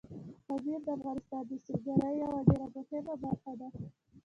[0.45, 3.67] پامیر د افغانستان د سیلګرۍ یوه ډېره مهمه برخه ده.